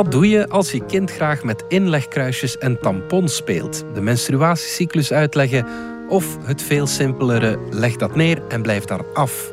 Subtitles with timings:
[0.00, 3.84] Wat doe je als je kind graag met inlegkruisjes en tampons speelt?
[3.94, 5.66] De menstruatiecyclus uitleggen
[6.08, 9.52] of het veel simpelere leg dat neer en blijf daar af?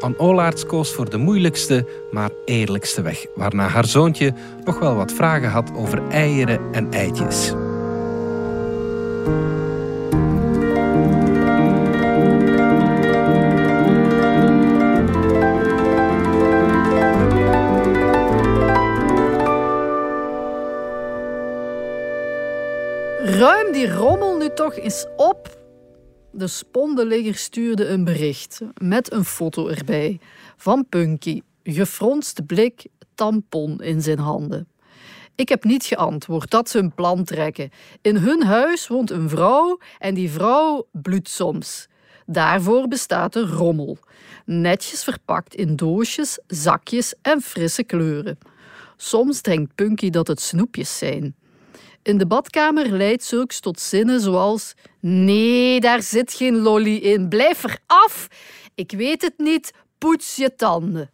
[0.00, 4.32] Anne Olaerts koos voor de moeilijkste, maar eerlijkste weg, waarna haar zoontje
[4.64, 7.52] nog wel wat vragen had over eieren en eitjes.
[23.76, 25.58] Die rommel nu toch eens op.
[26.32, 30.20] De spondeligger stuurde een bericht met een foto erbij
[30.56, 34.68] van Punky, gefronste blik, tampon in zijn handen.
[35.34, 37.70] Ik heb niet geantwoord dat ze een plan trekken.
[38.02, 41.88] In hun huis woont een vrouw en die vrouw bloedt soms.
[42.26, 43.98] Daarvoor bestaat er rommel.
[44.44, 48.38] Netjes verpakt in doosjes, zakjes en frisse kleuren.
[48.96, 51.34] Soms denkt Punky dat het snoepjes zijn.
[52.06, 57.28] In de badkamer leidt zulks tot zinnen zoals: Nee, daar zit geen lolly in.
[57.28, 58.28] Blijf er af.
[58.74, 59.72] Ik weet het niet.
[59.98, 61.10] Poets je tanden.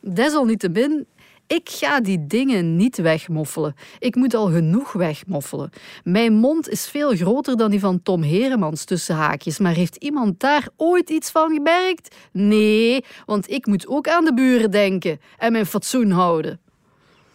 [0.00, 1.06] Desalniettemin,
[1.46, 3.74] ik ga die dingen niet wegmoffelen.
[3.98, 5.70] Ik moet al genoeg wegmoffelen.
[6.02, 9.58] Mijn mond is veel groter dan die van Tom Heremans tussen haakjes.
[9.58, 12.14] Maar heeft iemand daar ooit iets van gemerkt?
[12.32, 16.60] Nee, want ik moet ook aan de buren denken en mijn fatsoen houden.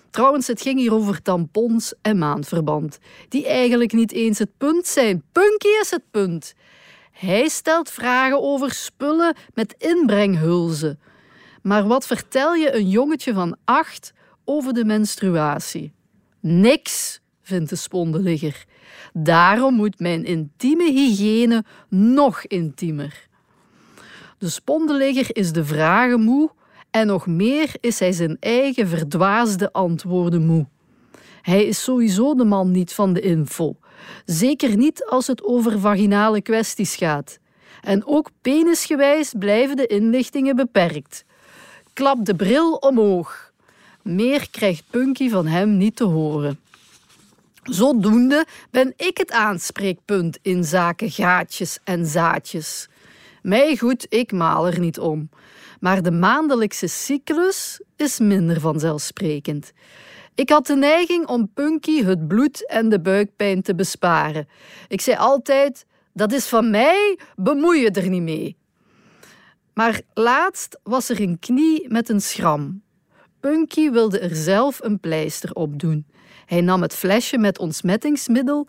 [0.10, 5.24] Trouwens, het ging hier over tampons en maandverband, die eigenlijk niet eens het punt zijn.
[5.32, 6.54] Punky is het punt.
[7.12, 11.00] Hij stelt vragen over spullen met inbrenghulzen.
[11.62, 14.14] Maar wat vertel je een jongetje van acht
[14.46, 15.92] over de menstruatie?
[16.40, 18.66] Niks, vindt de spondeligger.
[19.14, 23.28] Daarom moet mijn intieme hygiëne nog intiemer.
[24.38, 26.52] De spondeligger is de vragen moe
[26.92, 30.68] en nog meer is hij zijn eigen verdwaasde antwoorden moe.
[31.42, 33.76] Hij is sowieso de man niet van de info.
[34.26, 37.40] Zeker niet als het over vaginale kwesties gaat.
[37.81, 41.25] En ook penisgewijs blijven de inlichtingen beperkt.
[41.94, 43.52] Klap de bril omhoog.
[44.03, 46.59] Meer krijgt Punky van hem niet te horen.
[47.63, 52.88] Zodoende ben ik het aanspreekpunt in zaken gaatjes en zaadjes.
[53.41, 55.29] Mij goed, ik maal er niet om.
[55.79, 59.72] Maar de maandelijkse cyclus is minder vanzelfsprekend.
[60.35, 64.47] Ik had de neiging om Punky het bloed en de buikpijn te besparen.
[64.88, 68.57] Ik zei altijd: dat is van mij, bemoei je er niet mee.
[69.73, 72.81] Maar laatst was er een knie met een schram.
[73.39, 76.06] Punky wilde er zelf een pleister op doen.
[76.45, 78.67] Hij nam het flesje met ontsmettingsmiddel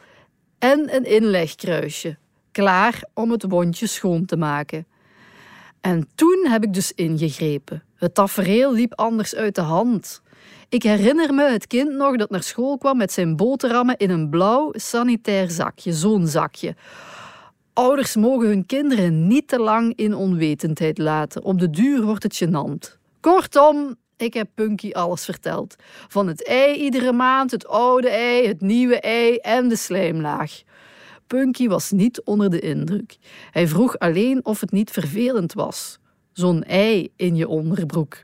[0.59, 2.19] en een inlegkruisje,
[2.53, 4.87] klaar om het wondje schoon te maken.
[5.81, 7.83] En toen heb ik dus ingegrepen.
[7.97, 10.23] Het tafereel liep anders uit de hand.
[10.69, 14.29] Ik herinner me het kind nog dat naar school kwam met zijn boterhammen in een
[14.29, 16.75] blauw sanitair zakje, zo'n zakje.
[17.73, 21.45] Ouders mogen hun kinderen niet te lang in onwetendheid laten.
[21.45, 22.99] Op de duur wordt het gênant.
[23.21, 25.77] Kortom, ik heb Punky alles verteld.
[26.09, 30.63] Van het ei iedere maand, het oude ei, het nieuwe ei en de slijmlaag.
[31.37, 33.17] Punky was niet onder de indruk.
[33.51, 35.99] Hij vroeg alleen of het niet vervelend was.
[36.33, 38.23] Zo'n ei in je onderbroek.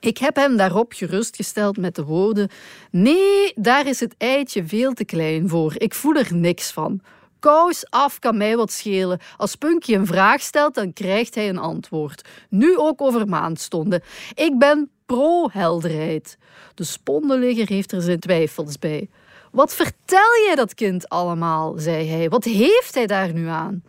[0.00, 2.48] Ik heb hem daarop gerustgesteld met de woorden:
[2.90, 5.72] Nee, daar is het eitje veel te klein voor.
[5.76, 7.00] Ik voel er niks van.
[7.38, 9.20] Kous af kan mij wat schelen.
[9.36, 12.28] Als Punky een vraag stelt, dan krijgt hij een antwoord.
[12.48, 14.02] Nu ook over maandstonden.
[14.34, 16.38] Ik ben pro-helderheid.
[16.74, 19.08] De spondenligger heeft er zijn twijfels bij.
[19.50, 21.74] Wat vertel je dat kind allemaal?
[21.78, 22.28] zei hij.
[22.28, 23.82] Wat heeft hij daar nu aan?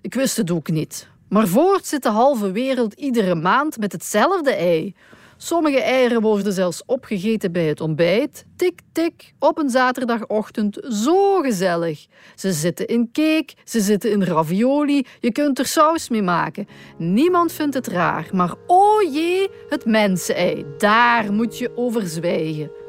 [0.00, 1.08] Ik wist het ook niet.
[1.28, 4.94] Maar voort zit de halve wereld iedere maand met hetzelfde ei.
[5.36, 8.44] Sommige eieren worden zelfs opgegeten bij het ontbijt.
[8.56, 10.78] Tik, tik, op een zaterdagochtend.
[10.88, 12.06] Zo gezellig.
[12.34, 15.06] Ze zitten in cake, ze zitten in ravioli.
[15.20, 16.68] Je kunt er saus mee maken.
[16.96, 18.28] Niemand vindt het raar.
[18.32, 20.64] Maar oh jee, het mensenei.
[20.78, 22.79] Daar moet je over zwijgen.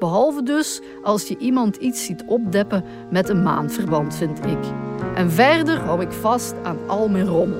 [0.00, 4.58] Behalve dus als je iemand iets ziet opdeppen met een maanverband, vind ik.
[5.14, 7.58] En verder hou ik vast aan al mijn rommel.